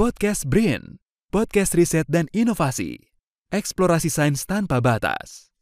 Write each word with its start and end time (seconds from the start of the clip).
Podcast 0.00 0.48
Brain, 0.48 0.96
podcast 1.28 1.76
riset 1.76 2.08
dan 2.08 2.24
inovasi. 2.32 3.12
Eksplorasi 3.52 4.08
sains 4.08 4.48
tanpa 4.48 4.80
batas. 4.80 5.52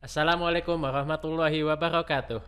Assalamualaikum 0.00 0.80
warahmatullahi 0.80 1.60
wabarakatuh. 1.60 2.40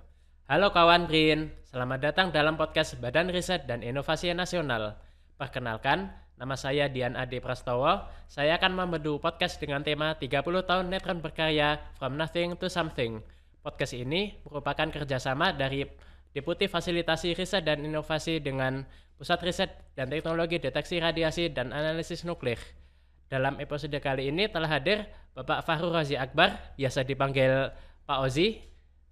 Halo 0.49 0.73
kawan 0.73 1.05
Brin, 1.05 1.53
selamat 1.69 2.01
datang 2.01 2.33
dalam 2.33 2.57
podcast 2.57 2.97
Badan 2.97 3.29
Riset 3.29 3.69
dan 3.69 3.85
Inovasi 3.85 4.33
Nasional. 4.33 4.97
Perkenalkan, 5.37 6.17
nama 6.41 6.57
saya 6.57 6.89
Dian 6.89 7.13
Ade 7.13 7.45
Prastowo. 7.45 8.09
Saya 8.25 8.57
akan 8.57 8.73
membedu 8.73 9.21
podcast 9.21 9.61
dengan 9.61 9.85
tema 9.85 10.17
30 10.17 10.65
tahun 10.65 10.89
netron 10.89 11.21
berkarya 11.21 11.77
From 12.01 12.17
Nothing 12.17 12.57
to 12.57 12.73
Something. 12.73 13.36
Podcast 13.67 13.99
ini 13.99 14.31
merupakan 14.47 14.87
kerjasama 14.87 15.51
dari 15.51 15.83
Deputi 16.31 16.71
Fasilitasi 16.71 17.35
Riset 17.35 17.67
dan 17.67 17.83
Inovasi 17.83 18.39
dengan 18.39 18.87
Pusat 19.19 19.41
Riset 19.43 19.71
dan 19.99 20.07
Teknologi 20.07 20.63
Deteksi 20.63 21.03
Radiasi 21.03 21.51
dan 21.51 21.75
Analisis 21.75 22.23
Nuklir. 22.23 22.63
Dalam 23.27 23.59
episode 23.59 23.99
kali 23.99 24.31
ini 24.31 24.47
telah 24.47 24.71
hadir 24.71 25.11
Bapak 25.35 25.67
Fahru 25.67 25.91
Razi 25.91 26.15
Akbar, 26.15 26.79
biasa 26.79 27.03
dipanggil 27.03 27.75
Pak 28.07 28.19
Ozi, 28.23 28.63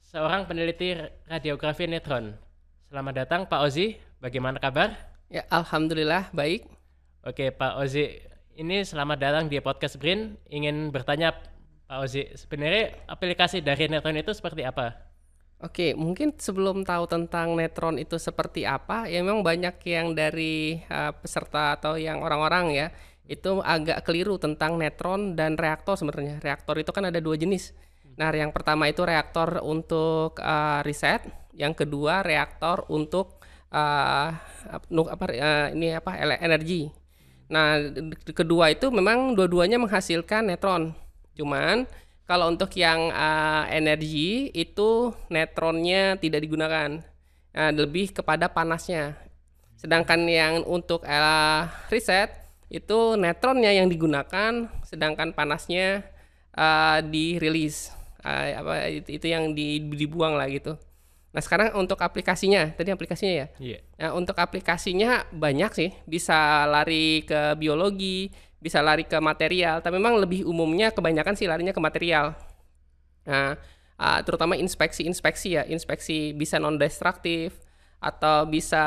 seorang 0.07 0.47
peneliti 0.47 1.03
radiografi 1.27 1.91
netron. 1.91 2.39
Selamat 2.87 3.27
datang 3.27 3.51
Pak 3.51 3.59
Ozi, 3.59 3.99
bagaimana 4.23 4.63
kabar? 4.63 4.95
Ya, 5.35 5.43
alhamdulillah 5.51 6.31
baik. 6.31 6.71
Oke, 7.27 7.51
Pak 7.51 7.75
Ozi, 7.83 8.23
ini 8.55 8.87
selamat 8.87 9.19
datang 9.19 9.45
di 9.51 9.59
podcast 9.59 9.99
Brin. 9.99 10.39
Ingin 10.47 10.95
bertanya, 10.95 11.35
Pak 11.95 12.11
Ozi, 12.11 12.27
sebenarnya 12.35 13.07
aplikasi 13.07 13.63
dari 13.63 13.87
Netron 13.87 14.19
itu 14.19 14.35
seperti 14.35 14.67
apa? 14.67 14.99
Oke, 15.63 15.95
mungkin 15.95 16.35
sebelum 16.35 16.83
tahu 16.83 17.07
tentang 17.07 17.55
netron 17.55 18.03
itu 18.03 18.19
seperti 18.19 18.67
apa, 18.67 19.07
ya 19.07 19.23
memang 19.23 19.47
banyak 19.47 19.79
yang 19.87 20.11
dari 20.11 20.83
uh, 20.91 21.15
peserta 21.15 21.79
atau 21.79 21.95
yang 21.95 22.19
orang-orang 22.19 22.75
ya 22.75 22.87
itu 23.31 23.63
agak 23.63 24.03
keliru 24.03 24.43
tentang 24.43 24.75
netron 24.75 25.39
dan 25.39 25.55
reaktor 25.55 25.95
sebenarnya. 25.95 26.43
Reaktor 26.43 26.83
itu 26.83 26.91
kan 26.91 27.07
ada 27.07 27.23
dua 27.23 27.39
jenis. 27.39 27.71
Nah, 28.19 28.35
yang 28.35 28.51
pertama 28.51 28.91
itu 28.91 29.07
reaktor 29.07 29.63
untuk 29.63 30.35
uh, 30.43 30.83
riset, 30.83 31.23
yang 31.55 31.79
kedua 31.79 32.27
reaktor 32.27 32.91
untuk 32.91 33.39
uh, 33.71 34.35
apa 34.91 35.25
uh, 35.31 35.71
ini 35.71 35.95
apa 35.95 36.19
energi. 36.43 36.91
Nah, 37.55 37.79
kedua 38.35 38.75
itu 38.75 38.91
memang 38.91 39.39
dua-duanya 39.39 39.79
menghasilkan 39.79 40.51
netron. 40.51 41.04
Cuman 41.35 41.85
kalau 42.25 42.49
untuk 42.49 42.73
yang 42.79 43.13
uh, 43.13 43.69
energi 43.69 44.49
itu 44.57 45.13
netronnya 45.29 46.17
tidak 46.17 46.41
digunakan, 46.41 47.05
uh, 47.53 47.73
lebih 47.75 48.17
kepada 48.17 48.49
panasnya. 48.49 49.19
Sedangkan 49.77 50.25
yang 50.25 50.65
untuk 50.65 51.05
uh, 51.05 51.69
riset 51.93 52.33
itu 52.73 53.21
netronnya 53.21 53.77
yang 53.77 53.93
digunakan, 53.93 54.73
sedangkan 54.89 55.37
panasnya 55.37 56.07
uh, 56.57 57.05
dirilis. 57.05 57.93
Uh, 58.25 58.57
apa 58.57 58.73
itu, 58.89 59.21
itu 59.21 59.27
yang 59.29 59.53
dibuang 59.93 60.41
lah 60.41 60.49
gitu. 60.49 60.81
Nah 61.35 61.43
sekarang 61.43 61.75
untuk 61.75 61.99
aplikasinya, 61.99 62.73
tadi 62.79 62.95
aplikasinya 62.95 63.35
ya. 63.35 63.47
Iya. 63.59 63.79
Nah, 63.99 64.11
untuk 64.15 64.39
aplikasinya 64.39 65.27
banyak 65.35 65.71
sih, 65.75 65.91
bisa 66.07 66.63
lari 66.71 67.27
ke 67.27 67.59
biologi, 67.59 68.31
bisa 68.65 68.81
lari 68.81 69.05
ke 69.05 69.21
material, 69.21 69.85
tapi 69.85 70.01
memang 70.01 70.17
lebih 70.17 70.49
umumnya 70.49 70.89
kebanyakan 70.89 71.37
sih 71.37 71.45
larinya 71.45 71.77
ke 71.77 71.83
material. 71.85 72.33
Nah, 73.29 73.61
uh, 74.01 74.21
terutama 74.25 74.57
inspeksi-inspeksi 74.57 75.61
ya, 75.61 75.69
inspeksi 75.69 76.33
bisa 76.33 76.57
non 76.57 76.81
destruktif 76.81 77.61
atau 78.01 78.49
bisa 78.49 78.81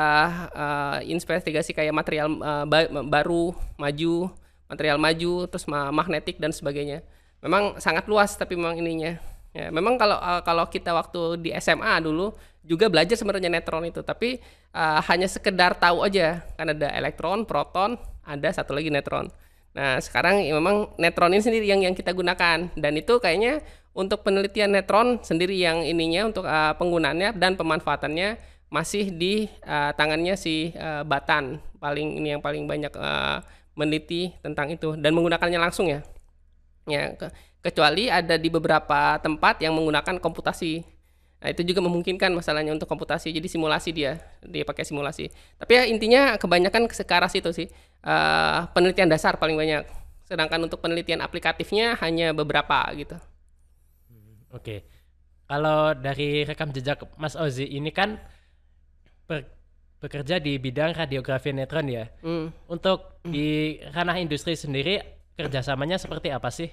uh, 0.50 0.98
investigasi 1.06 1.70
kayak 1.70 1.94
material 1.94 2.26
uh, 2.42 2.66
ba 2.66 2.90
baru, 2.90 3.54
maju, 3.78 4.34
material 4.66 4.98
maju, 4.98 5.46
terus 5.46 5.70
magnetik 5.70 6.42
dan 6.42 6.50
sebagainya. 6.50 7.06
Memang 7.38 7.78
sangat 7.78 8.10
luas 8.10 8.34
tapi 8.34 8.58
memang 8.58 8.82
ininya 8.82 9.14
Ya, 9.56 9.72
memang 9.72 9.96
kalau 9.96 10.14
uh, 10.20 10.38
kalau 10.44 10.68
kita 10.68 10.92
waktu 10.92 11.40
di 11.40 11.50
SMA 11.56 12.04
dulu 12.04 12.36
juga 12.60 12.86
belajar 12.92 13.16
sebenarnya 13.16 13.48
netron 13.48 13.82
itu, 13.88 14.04
tapi 14.04 14.36
uh, 14.76 15.00
hanya 15.08 15.24
sekedar 15.24 15.72
tahu 15.72 16.04
aja 16.04 16.44
kan 16.54 16.68
ada 16.68 16.92
elektron, 16.92 17.48
proton, 17.48 17.96
ada 18.28 18.48
satu 18.52 18.76
lagi 18.76 18.92
netron. 18.92 19.32
Nah 19.76 20.00
sekarang 20.00 20.44
memang 20.44 20.92
netron 20.96 21.32
ini 21.34 21.42
sendiri 21.44 21.66
yang 21.68 21.84
yang 21.84 21.94
kita 21.96 22.14
gunakan 22.14 22.72
dan 22.72 22.92
itu 22.96 23.20
kayaknya 23.20 23.60
untuk 23.92 24.22
penelitian 24.22 24.70
netron 24.70 25.18
sendiri 25.20 25.58
yang 25.58 25.82
ininya 25.82 26.30
untuk 26.30 26.46
uh, 26.46 26.74
penggunaannya 26.78 27.34
dan 27.34 27.58
pemanfaatannya 27.58 28.38
masih 28.68 29.10
di 29.10 29.48
uh, 29.64 29.90
tangannya 29.96 30.36
si 30.36 30.76
uh, 30.76 31.02
Batan 31.02 31.58
paling 31.80 32.20
ini 32.20 32.36
yang 32.36 32.42
paling 32.44 32.68
banyak 32.68 32.92
uh, 32.94 33.40
meneliti 33.78 34.34
tentang 34.42 34.74
itu 34.74 34.98
dan 34.98 35.14
menggunakannya 35.14 35.58
langsung 35.62 35.86
ya. 35.86 36.02
Ya, 36.88 37.14
ke, 37.14 37.30
kecuali 37.62 38.10
ada 38.10 38.34
di 38.34 38.50
beberapa 38.50 39.22
tempat 39.22 39.62
yang 39.62 39.76
menggunakan 39.78 40.18
komputasi. 40.18 40.82
Nah, 41.38 41.54
itu 41.54 41.62
juga 41.62 41.78
memungkinkan 41.86 42.34
masalahnya 42.34 42.74
untuk 42.74 42.90
komputasi. 42.90 43.30
Jadi 43.30 43.46
simulasi 43.46 43.94
dia, 43.94 44.18
dia 44.42 44.66
pakai 44.66 44.82
simulasi. 44.82 45.30
Tapi 45.54 45.72
ya 45.78 45.82
intinya 45.86 46.34
kebanyakan 46.34 46.90
ke 46.90 47.14
arah 47.14 47.30
situ 47.30 47.54
sih. 47.54 47.70
Uh, 47.98 48.70
penelitian 48.72 49.10
dasar 49.10 49.36
paling 49.36 49.58
banyak. 49.58 49.84
Sedangkan 50.28 50.60
untuk 50.64 50.78
penelitian 50.84 51.24
aplikatifnya 51.24 51.96
hanya 51.98 52.30
beberapa 52.36 52.84
gitu. 52.94 53.16
Oke. 54.52 54.62
Okay. 54.62 54.80
Kalau 55.48 55.96
dari 55.96 56.44
rekam 56.44 56.68
jejak 56.68 57.00
Mas 57.16 57.32
Ozi 57.32 57.64
ini 57.64 57.88
kan 57.88 58.20
ber, 59.24 59.48
bekerja 59.96 60.36
di 60.36 60.60
bidang 60.60 60.92
radiografi 60.92 61.56
netron 61.56 61.88
ya. 61.88 62.04
Mm. 62.20 62.52
Untuk 62.68 63.24
di 63.24 63.80
ranah 63.96 64.20
industri 64.20 64.52
sendiri 64.54 65.00
kerjasamanya 65.40 65.96
seperti 65.96 66.28
apa 66.28 66.52
sih? 66.52 66.68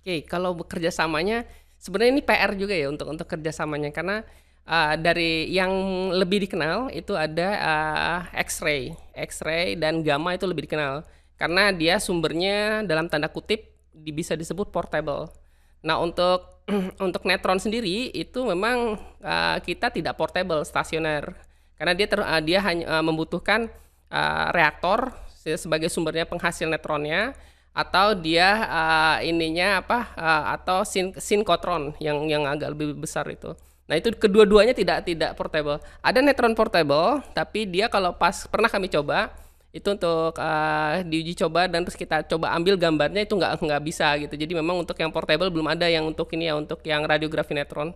Oke, 0.00 0.26
kalau 0.26 0.58
bekerja 0.58 0.90
samanya 0.90 1.46
sebenarnya 1.78 2.18
ini 2.18 2.22
PR 2.26 2.52
juga 2.58 2.74
ya 2.74 2.90
untuk 2.90 3.06
untuk 3.08 3.30
kerjasamanya 3.30 3.94
karena 3.94 4.26
uh, 4.70 4.94
dari 4.94 5.50
yang 5.50 5.70
lebih 6.14 6.46
dikenal 6.46 6.94
itu 6.94 7.18
ada 7.18 7.48
uh, 7.58 8.20
X-ray, 8.38 8.94
X-ray 9.18 9.74
dan 9.74 10.06
gamma 10.06 10.38
itu 10.38 10.46
lebih 10.46 10.70
dikenal 10.70 11.02
karena 11.34 11.74
dia 11.74 11.98
sumbernya 11.98 12.86
dalam 12.86 13.10
tanda 13.10 13.26
kutip 13.26 13.66
bisa 13.90 14.38
disebut 14.38 14.70
portable. 14.70 15.34
Nah 15.82 15.98
untuk 15.98 16.62
untuk 17.06 17.26
netron 17.26 17.58
sendiri 17.58 18.14
itu 18.14 18.46
memang 18.46 18.94
uh, 19.20 19.58
kita 19.58 19.90
tidak 19.90 20.14
portable 20.14 20.62
stasioner 20.62 21.34
karena 21.74 21.92
dia 21.96 22.06
ter, 22.06 22.20
uh, 22.22 22.40
dia 22.44 22.62
hanya 22.62 22.86
uh, 22.86 23.04
membutuhkan 23.04 23.66
uh, 24.12 24.46
reaktor 24.54 25.10
sebagai 25.40 25.88
sumbernya 25.88 26.28
penghasil 26.28 26.68
netronnya 26.68 27.32
atau 27.72 28.12
dia 28.12 28.68
uh, 28.68 29.16
ininya 29.24 29.80
apa 29.80 30.12
uh, 30.12 30.44
atau 30.52 30.84
sin 30.84 31.16
sinkotron 31.16 31.96
yang 31.96 32.28
yang 32.28 32.44
agak 32.44 32.76
lebih 32.76 33.00
besar 33.00 33.24
itu. 33.32 33.56
Nah, 33.90 33.98
itu 33.98 34.14
kedua-duanya 34.14 34.70
tidak 34.70 35.02
tidak 35.02 35.34
portable. 35.34 35.82
Ada 35.98 36.22
netron 36.22 36.54
portable, 36.54 37.26
tapi 37.34 37.66
dia 37.66 37.90
kalau 37.90 38.14
pas 38.14 38.46
pernah 38.46 38.70
kami 38.70 38.86
coba 38.86 39.34
itu 39.74 39.86
untuk 39.86 40.34
uh, 40.38 41.02
diuji 41.02 41.34
coba 41.38 41.70
dan 41.70 41.86
terus 41.86 41.94
kita 41.94 42.26
coba 42.26 42.50
ambil 42.54 42.74
gambarnya 42.74 43.26
itu 43.26 43.34
nggak 43.34 43.58
nggak 43.58 43.82
bisa 43.82 44.14
gitu. 44.22 44.38
Jadi 44.38 44.54
memang 44.54 44.78
untuk 44.78 44.94
yang 44.94 45.10
portable 45.10 45.50
belum 45.50 45.66
ada 45.74 45.90
yang 45.90 46.06
untuk 46.06 46.30
ini 46.38 46.46
ya 46.46 46.54
untuk 46.54 46.78
yang 46.86 47.02
radiografi 47.02 47.50
netron. 47.50 47.90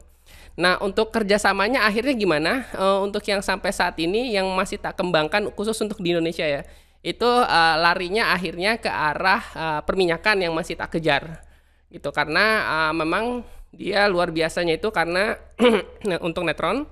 Nah 0.59 0.83
untuk 0.83 1.15
kerjasamanya 1.15 1.87
akhirnya 1.87 2.15
gimana? 2.19 2.67
Uh, 2.75 3.07
untuk 3.07 3.23
yang 3.31 3.39
sampai 3.39 3.71
saat 3.71 3.95
ini 4.03 4.35
yang 4.35 4.51
masih 4.51 4.83
tak 4.83 4.99
kembangkan 4.99 5.47
khusus 5.55 5.79
untuk 5.79 6.03
di 6.03 6.11
Indonesia 6.11 6.43
ya 6.43 6.67
itu 7.05 7.29
uh, 7.29 7.77
larinya 7.77 8.33
akhirnya 8.33 8.81
ke 8.81 8.89
arah 8.89 9.43
uh, 9.53 9.81
perminyakan 9.85 10.49
yang 10.49 10.57
masih 10.57 10.73
tak 10.73 10.97
kejar 10.97 11.45
gitu 11.93 12.09
karena 12.11 12.65
uh, 12.65 12.93
memang 12.97 13.45
dia 13.75 14.07
luar 14.07 14.31
biasanya 14.31 14.79
itu 14.79 14.89
karena 14.95 15.35
untuk 16.27 16.47
netron 16.47 16.87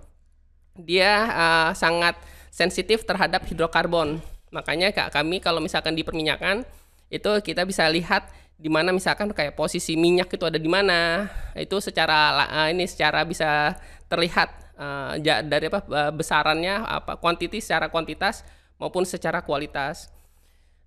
dia 0.76 1.28
uh, 1.30 1.70
sangat 1.72 2.18
sensitif 2.52 3.06
terhadap 3.06 3.46
hidrokarbon 3.46 4.20
makanya 4.52 4.92
kak 4.92 5.14
kami 5.14 5.40
kalau 5.40 5.62
misalkan 5.62 5.96
di 5.96 6.04
perminyakan 6.04 6.66
itu 7.08 7.30
kita 7.44 7.64
bisa 7.64 7.88
lihat 7.88 8.28
di 8.60 8.68
mana 8.68 8.92
misalkan 8.94 9.32
kayak 9.32 9.56
posisi 9.58 9.96
minyak 9.96 10.30
itu 10.30 10.44
ada 10.44 10.60
di 10.60 10.70
mana 10.70 11.26
itu 11.56 11.80
secara 11.80 12.46
uh, 12.46 12.68
ini 12.68 12.84
secara 12.84 13.24
bisa 13.24 13.74
terlihat 14.06 14.76
uh, 14.76 15.16
dari 15.22 15.66
apa 15.72 16.12
besarannya 16.12 16.84
apa 16.84 17.16
kuantiti 17.16 17.58
secara 17.58 17.88
kuantitas 17.88 18.44
maupun 18.82 19.06
secara 19.06 19.38
kualitas. 19.46 20.10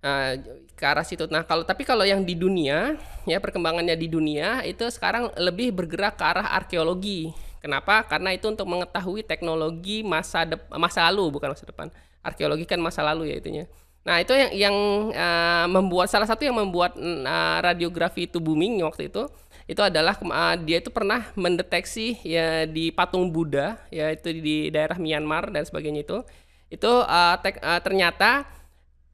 Nah, 0.04 0.38
ke 0.76 0.84
arah 0.84 1.02
situ. 1.02 1.24
Nah, 1.32 1.42
kalau 1.42 1.64
tapi 1.64 1.82
kalau 1.82 2.04
yang 2.04 2.22
di 2.22 2.36
dunia, 2.38 2.94
ya 3.24 3.38
perkembangannya 3.42 3.96
di 3.96 4.06
dunia 4.06 4.62
itu 4.62 4.84
sekarang 4.92 5.32
lebih 5.40 5.72
bergerak 5.74 6.20
ke 6.20 6.24
arah 6.24 6.46
arkeologi. 6.54 7.32
Kenapa? 7.58 8.06
Karena 8.06 8.30
itu 8.30 8.46
untuk 8.46 8.68
mengetahui 8.70 9.26
teknologi 9.26 10.06
masa 10.06 10.46
dep 10.46 10.62
masa 10.78 11.10
lalu 11.10 11.34
bukan 11.34 11.50
masa 11.56 11.66
depan. 11.66 11.90
Arkeologi 12.22 12.68
kan 12.68 12.78
masa 12.78 13.02
lalu 13.02 13.34
ya 13.34 13.36
itunya. 13.42 13.64
Nah, 14.06 14.22
itu 14.22 14.30
yang 14.38 14.52
yang 14.54 14.76
uh, 15.10 15.66
membuat 15.66 16.06
salah 16.06 16.30
satu 16.30 16.46
yang 16.46 16.54
membuat 16.54 16.94
uh, 16.94 17.58
radiografi 17.58 18.30
itu 18.30 18.38
booming 18.38 18.78
waktu 18.86 19.10
itu 19.10 19.26
itu 19.66 19.82
adalah 19.82 20.14
uh, 20.22 20.54
dia 20.54 20.78
itu 20.78 20.94
pernah 20.94 21.26
mendeteksi 21.34 22.22
ya 22.22 22.70
di 22.70 22.94
patung 22.94 23.34
Buddha 23.34 23.82
yaitu 23.90 24.30
di 24.30 24.70
daerah 24.70 24.94
Myanmar 24.94 25.50
dan 25.50 25.66
sebagainya 25.66 26.06
itu 26.06 26.22
itu 26.70 26.86
uh, 26.86 27.34
tek, 27.42 27.58
uh, 27.58 27.82
ternyata 27.82 28.46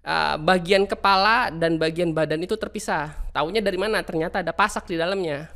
uh, 0.06 0.36
bagian 0.38 0.84
kepala 0.84 1.50
dan 1.50 1.78
bagian 1.78 2.14
badan 2.14 2.42
itu 2.42 2.54
terpisah. 2.58 3.14
Taunya 3.30 3.62
dari 3.62 3.78
mana? 3.78 4.02
Ternyata 4.02 4.42
ada 4.42 4.52
pasak 4.54 4.90
di 4.90 4.98
dalamnya. 4.98 5.50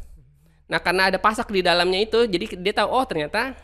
Nah, 0.67 0.83
karena 0.83 1.15
ada 1.15 1.19
pasak 1.23 1.51
di 1.55 1.63
dalamnya 1.63 2.03
itu, 2.03 2.27
jadi 2.27 2.59
dia 2.59 2.75
tahu 2.75 2.89
oh 2.91 3.07
ternyata 3.07 3.55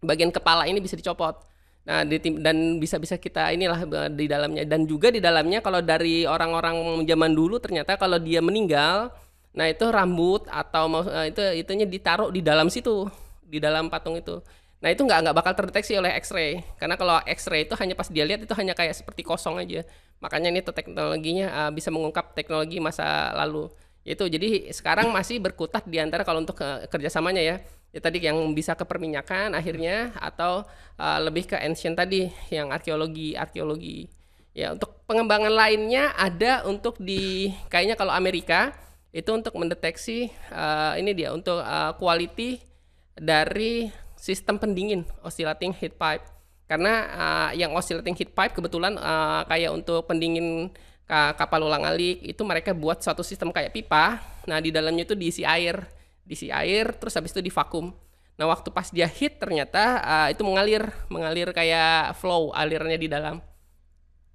bagian 0.00 0.32
kepala 0.32 0.64
ini 0.64 0.80
bisa 0.80 0.96
dicopot. 0.96 1.44
Nah, 1.82 2.06
dan 2.06 2.78
bisa-bisa 2.78 3.18
kita 3.18 3.50
inilah 3.50 3.82
di 4.14 4.30
dalamnya 4.30 4.62
dan 4.62 4.86
juga 4.86 5.10
di 5.10 5.18
dalamnya 5.18 5.58
kalau 5.58 5.82
dari 5.82 6.22
orang-orang 6.22 7.02
zaman 7.02 7.34
dulu 7.34 7.58
ternyata 7.58 7.98
kalau 7.98 8.22
dia 8.22 8.38
meninggal, 8.38 9.10
nah 9.50 9.66
itu 9.66 9.90
rambut 9.90 10.46
atau 10.46 10.86
eh, 11.10 11.34
itu 11.34 11.42
itunya 11.66 11.82
ditaruh 11.82 12.30
di 12.30 12.38
dalam 12.38 12.70
situ, 12.70 13.10
di 13.42 13.58
dalam 13.58 13.90
patung 13.90 14.14
itu. 14.14 14.38
Nah, 14.82 14.90
itu 14.90 15.06
nggak 15.06 15.18
nggak 15.22 15.36
bakal 15.38 15.52
terdeteksi 15.54 15.94
oleh 15.94 16.10
X-ray. 16.18 16.58
Karena 16.74 16.98
kalau 16.98 17.22
X-ray 17.22 17.70
itu 17.70 17.78
hanya 17.78 17.94
pas 17.94 18.10
dia 18.10 18.26
lihat 18.26 18.42
itu 18.42 18.50
hanya 18.58 18.74
kayak 18.74 18.98
seperti 18.98 19.22
kosong 19.22 19.62
aja. 19.62 19.86
Makanya 20.18 20.50
ini 20.50 20.58
teknologinya 20.58 21.46
uh, 21.54 21.70
bisa 21.70 21.94
mengungkap 21.94 22.34
teknologi 22.34 22.82
masa 22.82 23.30
lalu. 23.38 23.70
Itu 24.02 24.26
jadi 24.26 24.74
sekarang 24.74 25.14
masih 25.14 25.38
berkutat 25.38 25.86
di 25.86 26.02
antara 26.02 26.26
kalau 26.26 26.42
untuk 26.42 26.58
uh, 26.58 26.82
kerjasamanya 26.90 27.42
ya 27.42 27.56
ya 27.92 28.00
tadi 28.00 28.24
yang 28.24 28.40
bisa 28.56 28.72
ke 28.72 28.88
perminyakan 28.88 29.52
akhirnya 29.52 30.16
atau 30.16 30.64
uh, 30.96 31.18
lebih 31.20 31.44
ke 31.52 31.56
ancient 31.60 31.92
tadi 31.92 32.32
yang 32.48 32.72
arkeologi 32.72 33.36
arkeologi 33.36 34.08
ya 34.56 34.72
untuk 34.72 35.04
pengembangan 35.04 35.52
lainnya 35.52 36.16
ada 36.16 36.64
untuk 36.64 36.96
di 36.96 37.52
kayaknya 37.68 38.00
kalau 38.00 38.16
Amerika 38.16 38.72
itu 39.12 39.28
untuk 39.28 39.52
mendeteksi 39.60 40.32
uh, 40.56 40.96
ini 40.96 41.12
dia 41.12 41.36
untuk 41.36 41.60
uh, 41.60 41.92
quality 42.00 42.64
dari 43.12 43.92
sistem 44.22 44.62
pendingin 44.62 45.02
oscillating 45.26 45.74
heat 45.74 45.98
pipe. 45.98 46.22
Karena 46.70 46.92
uh, 47.10 47.50
yang 47.58 47.74
oscillating 47.74 48.14
heat 48.14 48.30
pipe 48.30 48.54
kebetulan 48.54 48.94
uh, 48.94 49.42
kayak 49.50 49.74
untuk 49.74 50.06
pendingin 50.06 50.70
kapal 51.12 51.68
ulang 51.68 51.84
alik 51.84 52.24
itu 52.24 52.40
mereka 52.40 52.72
buat 52.72 53.04
suatu 53.04 53.20
sistem 53.20 53.52
kayak 53.52 53.76
pipa. 53.76 54.16
Nah 54.48 54.64
di 54.64 54.72
dalamnya 54.72 55.04
itu 55.04 55.12
diisi 55.12 55.44
air. 55.44 55.84
Diisi 56.24 56.48
air 56.48 56.96
terus 56.96 57.12
habis 57.12 57.36
itu 57.36 57.44
divakum. 57.44 57.92
Nah 58.40 58.48
waktu 58.48 58.72
pas 58.72 58.88
dia 58.88 59.04
hit 59.04 59.36
ternyata 59.36 60.00
uh, 60.00 60.28
itu 60.32 60.40
mengalir. 60.40 60.88
Mengalir 61.12 61.52
kayak 61.52 62.16
flow 62.16 62.54
alirnya 62.56 62.96
di 62.96 63.12
dalam. 63.12 63.44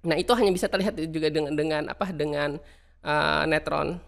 Nah 0.06 0.14
itu 0.14 0.30
hanya 0.38 0.54
bisa 0.54 0.70
terlihat 0.70 0.94
juga 1.10 1.34
dengan 1.34 1.52
dengan 1.58 1.82
apa? 1.90 2.14
Dengan 2.14 2.62
uh, 3.02 3.42
netron 3.50 3.98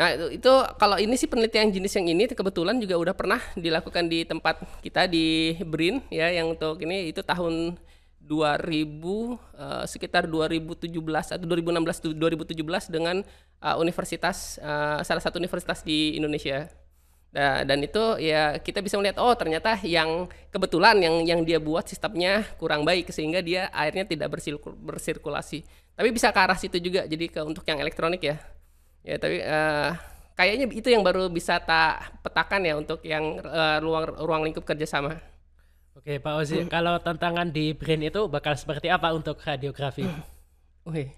nah 0.00 0.16
itu, 0.16 0.40
itu 0.40 0.52
kalau 0.80 0.96
ini 0.96 1.12
sih 1.20 1.28
penelitian 1.28 1.68
jenis 1.68 1.92
yang 1.92 2.08
ini 2.08 2.24
kebetulan 2.32 2.80
juga 2.80 2.96
udah 2.96 3.12
pernah 3.12 3.40
dilakukan 3.52 4.08
di 4.08 4.24
tempat 4.24 4.64
kita 4.80 5.04
di 5.04 5.60
Brin 5.60 6.00
ya 6.08 6.32
yang 6.32 6.56
untuk 6.56 6.80
ini 6.80 7.12
itu 7.12 7.20
tahun 7.20 7.76
2000 8.24 8.64
uh, 9.04 9.84
sekitar 9.84 10.24
2017 10.24 10.88
atau 11.36 11.44
2016 11.44 12.16
2017 12.16 12.88
dengan 12.88 13.20
uh, 13.60 13.76
universitas 13.76 14.56
uh, 14.64 15.04
salah 15.04 15.20
satu 15.20 15.36
universitas 15.36 15.84
di 15.84 16.16
Indonesia 16.16 16.72
Nah, 17.30 17.62
dan 17.62 17.78
itu 17.78 18.18
ya 18.18 18.58
kita 18.58 18.82
bisa 18.82 18.98
melihat 18.98 19.22
oh 19.22 19.30
ternyata 19.38 19.78
yang 19.86 20.26
kebetulan 20.50 20.98
yang 20.98 21.22
yang 21.22 21.40
dia 21.46 21.62
buat 21.62 21.86
sistemnya 21.86 22.42
kurang 22.58 22.82
baik 22.82 23.14
sehingga 23.14 23.38
dia 23.38 23.70
airnya 23.70 24.02
tidak 24.02 24.34
bersirkul, 24.34 24.74
bersirkulasi. 24.74 25.62
Tapi 25.94 26.08
bisa 26.10 26.34
ke 26.34 26.40
arah 26.42 26.58
situ 26.58 26.82
juga 26.82 27.06
jadi 27.06 27.30
ke 27.30 27.40
untuk 27.46 27.62
yang 27.70 27.78
elektronik 27.78 28.18
ya. 28.18 28.36
Ya 29.00 29.16
tapi 29.16 29.40
uh, 29.40 29.96
kayaknya 30.36 30.66
itu 30.72 30.88
yang 30.88 31.04
baru 31.04 31.28
bisa 31.28 31.60
tak 31.60 32.20
petakan 32.24 32.64
ya 32.64 32.74
untuk 32.76 33.00
yang 33.04 33.40
uh, 33.44 33.80
ruang 33.80 34.12
ruang 34.20 34.42
lingkup 34.48 34.64
kerjasama. 34.64 35.20
Oke 35.96 36.16
Pak 36.16 36.34
Ozi, 36.40 36.64
hmm. 36.64 36.72
kalau 36.72 36.96
tantangan 36.96 37.52
di 37.52 37.76
BRIN 37.76 38.08
itu 38.08 38.24
bakal 38.30 38.56
seperti 38.56 38.88
apa 38.88 39.12
untuk 39.12 39.36
radiografi? 39.36 40.08
Wih, 40.88 41.12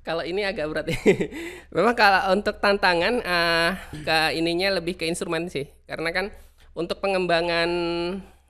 kalau 0.00 0.24
ini 0.24 0.42
agak 0.42 0.66
berat. 0.72 0.86
Memang 1.74 1.94
kalau 1.94 2.32
untuk 2.32 2.58
tantangan 2.58 3.20
uh, 3.22 3.70
ke 3.92 4.18
ininya 4.34 4.80
lebih 4.80 4.98
ke 4.98 5.04
instrumen 5.06 5.46
sih. 5.52 5.68
Karena 5.84 6.10
kan 6.10 6.26
untuk 6.72 6.98
pengembangan 6.98 7.70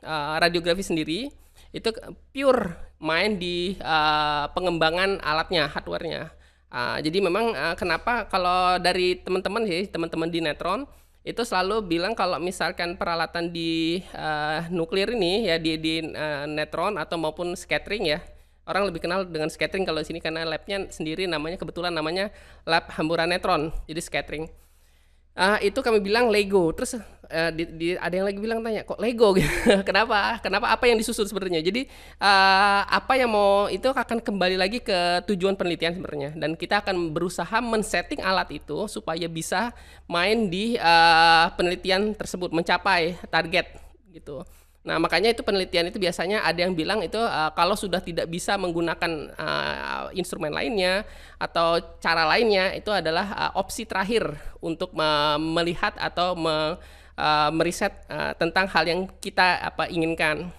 uh, 0.00 0.34
radiografi 0.38 0.86
sendiri 0.86 1.34
itu 1.72 1.88
pure 2.32 2.78
main 3.02 3.36
di 3.36 3.76
uh, 3.80 4.48
pengembangan 4.56 5.20
alatnya, 5.20 5.68
hardwarenya. 5.68 6.32
Uh, 6.72 6.96
jadi 7.04 7.20
memang 7.20 7.52
uh, 7.52 7.76
kenapa 7.76 8.24
kalau 8.32 8.80
dari 8.80 9.20
teman-teman 9.20 9.68
sih, 9.68 9.84
teman-teman 9.92 10.32
di 10.32 10.40
Netron 10.40 10.88
itu 11.22 11.44
selalu 11.44 11.84
bilang 11.84 12.16
kalau 12.16 12.40
misalkan 12.40 12.96
peralatan 12.96 13.52
di 13.52 14.00
uh, 14.16 14.66
nuklir 14.72 15.12
ini 15.12 15.52
ya 15.52 15.60
di 15.60 15.78
di 15.78 16.00
uh, 16.02 16.48
Netron 16.48 16.96
atau 16.96 17.20
maupun 17.20 17.52
scattering 17.54 18.08
ya 18.08 18.18
orang 18.66 18.90
lebih 18.90 19.02
kenal 19.02 19.26
dengan 19.26 19.50
scattering 19.50 19.86
kalau 19.86 20.02
di 20.02 20.06
sini 20.10 20.18
karena 20.22 20.46
labnya 20.46 20.86
sendiri 20.90 21.26
namanya 21.26 21.58
kebetulan 21.58 21.90
namanya 21.90 22.30
lab 22.62 22.86
hamburan 22.94 23.30
netron 23.30 23.74
jadi 23.90 24.00
scattering 24.02 24.46
uh, 25.36 25.58
itu 25.60 25.78
kami 25.80 25.98
bilang 26.00 26.28
Lego. 26.28 26.72
Terus 26.72 26.98
uh, 26.98 27.50
di, 27.52 27.64
di, 27.72 27.86
ada 27.96 28.12
yang 28.12 28.26
lagi 28.28 28.38
bilang 28.40 28.60
tanya 28.60 28.84
kok 28.84 29.00
Lego? 29.00 29.36
Kenapa? 29.88 30.40
Kenapa 30.40 30.72
apa 30.72 30.84
yang 30.88 30.96
disusun 31.00 31.28
sebenarnya? 31.28 31.60
Jadi 31.64 31.88
uh, 32.20 32.80
apa 32.88 33.16
yang 33.16 33.32
mau 33.32 33.68
itu 33.68 33.88
akan 33.88 34.20
kembali 34.20 34.56
lagi 34.56 34.78
ke 34.80 35.24
tujuan 35.28 35.56
penelitian 35.56 35.96
sebenarnya. 35.96 36.30
Dan 36.36 36.56
kita 36.56 36.84
akan 36.84 37.12
berusaha 37.12 37.58
men-setting 37.60 38.20
alat 38.20 38.48
itu 38.52 38.88
supaya 38.88 39.26
bisa 39.28 39.72
main 40.08 40.48
di 40.48 40.76
uh, 40.76 41.52
penelitian 41.56 42.12
tersebut 42.16 42.52
mencapai 42.52 43.16
target 43.28 43.66
gitu 44.12 44.44
Nah, 44.82 44.98
makanya 44.98 45.30
itu 45.30 45.46
penelitian 45.46 45.94
itu 45.94 46.02
biasanya 46.02 46.42
ada 46.42 46.66
yang 46.66 46.74
bilang 46.74 46.98
itu 47.06 47.14
uh, 47.14 47.54
kalau 47.54 47.78
sudah 47.78 48.02
tidak 48.02 48.26
bisa 48.26 48.58
menggunakan 48.58 49.30
uh, 49.38 50.10
instrumen 50.10 50.50
lainnya 50.50 51.06
atau 51.38 51.78
cara 52.02 52.26
lainnya 52.26 52.74
itu 52.74 52.90
adalah 52.90 53.30
uh, 53.30 53.62
opsi 53.62 53.86
terakhir 53.86 54.34
untuk 54.58 54.90
me 54.90 55.38
melihat 55.38 55.94
atau 56.02 56.34
me 56.34 56.74
uh, 57.14 57.50
meriset 57.54 57.94
uh, 58.10 58.34
tentang 58.34 58.66
hal 58.66 58.82
yang 58.82 59.06
kita 59.22 59.62
apa 59.62 59.86
inginkan. 59.86 60.50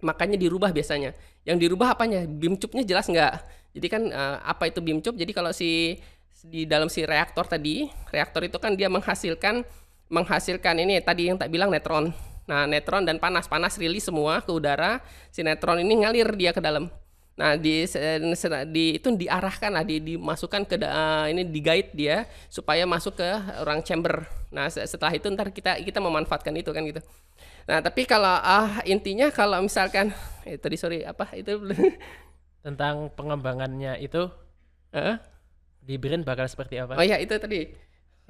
Makanya 0.00 0.40
dirubah 0.40 0.72
biasanya. 0.72 1.12
Yang 1.44 1.68
dirubah 1.68 1.92
apanya? 1.92 2.24
Bimcupnya 2.24 2.80
jelas 2.80 3.12
nggak? 3.12 3.44
Jadi 3.76 3.86
kan 3.92 4.02
uh, 4.08 4.40
apa 4.40 4.72
itu 4.72 4.80
bimcup? 4.80 5.12
Jadi 5.20 5.36
kalau 5.36 5.52
si 5.52 6.00
di 6.48 6.64
dalam 6.64 6.88
si 6.88 7.04
reaktor 7.04 7.44
tadi, 7.44 7.92
reaktor 8.08 8.40
itu 8.48 8.56
kan 8.56 8.72
dia 8.72 8.88
menghasilkan 8.88 9.68
menghasilkan 10.08 10.80
ini 10.80 10.96
tadi 11.04 11.28
yang 11.28 11.36
tak 11.36 11.52
bilang 11.52 11.68
netron 11.68 12.10
Nah, 12.50 12.66
netron 12.66 13.06
dan 13.06 13.22
panas, 13.22 13.46
panas 13.46 13.78
rilis 13.78 14.02
semua 14.02 14.42
ke 14.42 14.50
udara, 14.50 14.98
si 15.30 15.46
netron 15.46 15.78
ini 15.78 16.02
ngalir 16.02 16.34
dia 16.34 16.50
ke 16.50 16.58
dalam. 16.58 16.90
Nah, 17.38 17.54
di, 17.54 17.86
di 18.74 18.98
itu 18.98 19.08
diarahkan 19.14 19.70
lah, 19.70 19.86
di, 19.86 20.02
dimasukkan 20.02 20.66
ke 20.66 20.76
uh, 20.82 21.30
ini 21.30 21.46
digait 21.46 21.94
dia 21.94 22.26
supaya 22.50 22.82
masuk 22.90 23.22
ke 23.22 23.28
orang 23.62 23.86
chamber. 23.86 24.26
Nah, 24.50 24.66
setelah 24.66 25.14
itu 25.14 25.30
ntar 25.30 25.54
kita 25.54 25.78
kita 25.78 26.02
memanfaatkan 26.02 26.50
itu 26.58 26.74
kan 26.74 26.82
gitu. 26.90 26.98
Nah, 27.70 27.78
tapi 27.78 28.02
kalau 28.02 28.34
uh, 28.42 28.82
intinya 28.82 29.30
kalau 29.30 29.62
misalkan 29.62 30.10
eh, 30.42 30.58
tadi 30.58 30.74
sorry 30.74 31.06
apa 31.06 31.30
itu 31.38 31.54
tentang 32.66 33.14
pengembangannya 33.14 34.02
itu 34.02 34.26
uh? 34.90 35.16
di 35.80 35.96
BRIN 35.96 36.26
bakal 36.26 36.50
seperti 36.50 36.82
apa? 36.82 36.98
Oh 36.98 37.06
ya, 37.06 37.16
itu 37.16 37.30
tadi 37.40 37.72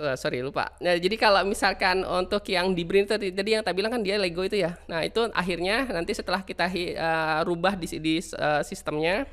Uh, 0.00 0.16
sorry 0.16 0.40
lupa. 0.40 0.72
Nah, 0.80 0.96
jadi 0.96 1.12
kalau 1.20 1.44
misalkan 1.44 2.02
untuk 2.06 2.40
yang 2.48 2.72
di 2.72 2.88
Brin 2.88 3.04
itu 3.04 3.16
tadi 3.16 3.50
yang 3.52 3.60
tak 3.60 3.76
bilang 3.76 3.92
kan 3.92 4.00
dia 4.00 4.16
Lego 4.16 4.40
itu 4.40 4.56
ya. 4.56 4.80
Nah, 4.88 5.04
itu 5.04 5.28
akhirnya 5.36 5.84
nanti 5.92 6.16
setelah 6.16 6.40
kita 6.40 6.68
uh, 6.96 7.44
rubah 7.44 7.76
di, 7.76 7.86
di 8.00 8.14
uh, 8.36 8.64
sistemnya 8.64 9.28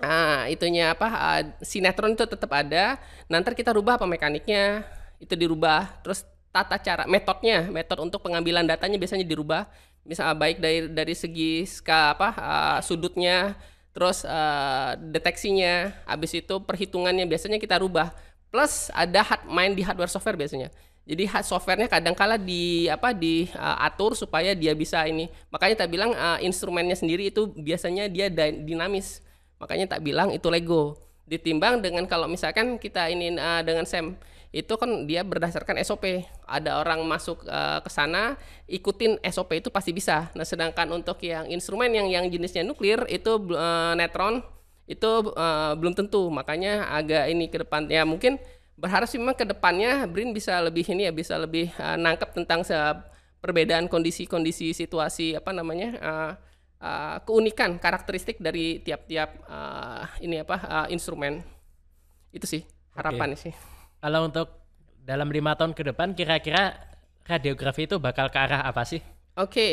Nah, 0.00 0.48
itunya 0.48 0.96
apa? 0.96 1.08
Uh, 1.12 1.42
sinetron 1.60 2.16
itu 2.16 2.24
tetap 2.24 2.48
ada. 2.56 2.96
Nanti 3.28 3.52
kita 3.52 3.76
rubah 3.76 4.00
apa 4.00 4.08
mekaniknya, 4.08 4.88
itu 5.20 5.36
dirubah. 5.36 6.00
Terus 6.00 6.24
tata 6.50 6.80
cara, 6.80 7.04
metodenya, 7.04 7.68
metode 7.68 8.00
untuk 8.00 8.24
pengambilan 8.24 8.64
datanya 8.64 8.96
biasanya 8.96 9.28
dirubah. 9.28 9.68
Misalnya 10.08 10.34
baik 10.40 10.56
dari 10.64 10.88
dari 10.88 11.12
segi 11.12 11.68
ska, 11.68 12.16
apa 12.16 12.28
uh, 12.32 12.78
sudutnya, 12.80 13.52
terus 13.92 14.24
uh, 14.24 14.96
deteksinya, 14.96 15.92
habis 16.08 16.32
itu 16.32 16.54
perhitungannya 16.64 17.28
biasanya 17.28 17.60
kita 17.60 17.76
rubah 17.76 18.08
plus 18.50 18.90
ada 18.92 19.22
hard, 19.22 19.42
main 19.46 19.72
di 19.72 19.82
hardware 19.86 20.10
software 20.10 20.36
biasanya. 20.36 20.68
Jadi 21.08 21.26
softwarenya 21.26 21.90
kadang 21.90 22.14
kala 22.14 22.38
di 22.38 22.86
apa 22.86 23.10
diatur 23.10 24.14
uh, 24.14 24.18
supaya 24.18 24.54
dia 24.54 24.70
bisa 24.78 25.02
ini. 25.10 25.26
Makanya 25.50 25.82
tak 25.86 25.90
bilang 25.90 26.14
uh, 26.14 26.38
instrumennya 26.38 26.94
sendiri 26.94 27.34
itu 27.34 27.50
biasanya 27.50 28.06
dia 28.06 28.30
dinamis. 28.30 29.18
Makanya 29.58 29.96
tak 29.96 30.06
bilang 30.06 30.30
itu 30.30 30.46
Lego. 30.46 30.94
Ditimbang 31.26 31.82
dengan 31.82 32.06
kalau 32.06 32.30
misalkan 32.30 32.78
kita 32.78 33.10
ini 33.10 33.34
uh, 33.34 33.62
dengan 33.66 33.86
Sam 33.90 34.14
itu 34.50 34.74
kan 34.78 35.06
dia 35.06 35.22
berdasarkan 35.22 35.78
SOP. 35.82 36.26
Ada 36.46 36.78
orang 36.78 37.06
masuk 37.06 37.42
uh, 37.46 37.82
ke 37.82 37.90
sana 37.90 38.38
ikutin 38.66 39.18
SOP 39.30 39.58
itu 39.58 39.70
pasti 39.70 39.90
bisa. 39.90 40.30
Nah, 40.34 40.46
sedangkan 40.46 40.90
untuk 40.94 41.18
yang 41.26 41.46
instrumen 41.50 41.90
yang 41.90 42.06
yang 42.06 42.26
jenisnya 42.30 42.66
nuklir 42.66 43.02
itu 43.10 43.34
uh, 43.50 43.94
netron 43.98 44.42
itu 44.90 45.10
uh, 45.38 45.78
belum 45.78 45.94
tentu 45.94 46.26
makanya 46.34 46.90
agak 46.90 47.30
ini 47.30 47.46
ke 47.46 47.62
depan 47.62 47.86
ya 47.86 48.02
mungkin 48.02 48.42
berharap 48.74 49.06
sih 49.06 49.22
memang 49.22 49.38
ke 49.38 49.46
depannya 49.46 50.02
Brin 50.10 50.34
bisa 50.34 50.58
lebih 50.58 50.82
ini 50.90 51.06
ya 51.06 51.14
bisa 51.14 51.38
lebih 51.38 51.70
uh, 51.78 51.94
nangkep 51.94 52.34
tentang 52.34 52.66
perbedaan 53.38 53.86
kondisi-kondisi 53.86 54.74
situasi 54.74 55.38
apa 55.38 55.54
namanya 55.54 55.90
uh, 56.02 56.32
uh, 56.82 57.16
keunikan 57.22 57.78
karakteristik 57.78 58.42
dari 58.42 58.82
tiap-tiap 58.82 59.46
uh, 59.46 60.10
ini 60.18 60.42
apa 60.42 60.56
uh, 60.58 60.86
instrumen 60.90 61.38
itu 62.34 62.50
sih 62.50 62.62
harapan 62.98 63.38
okay. 63.38 63.50
sih. 63.50 63.52
Kalau 64.02 64.26
untuk 64.26 64.48
dalam 65.06 65.30
lima 65.30 65.54
tahun 65.54 65.76
ke 65.76 65.92
depan 65.94 66.18
kira-kira 66.18 66.74
radiografi 67.30 67.86
itu 67.86 68.02
bakal 68.02 68.32
ke 68.32 68.38
arah 68.42 68.66
apa 68.66 68.82
sih? 68.82 68.98
Oke, 69.38 69.46
okay. 69.46 69.72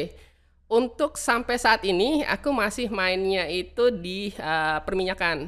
Untuk 0.67 1.15
sampai 1.15 1.55
saat 1.55 1.81
ini 1.87 2.27
aku 2.27 2.51
masih 2.51 2.91
mainnya 2.91 3.47
itu 3.47 3.87
di 3.91 4.35
uh, 4.35 4.83
perminyakan, 4.83 5.47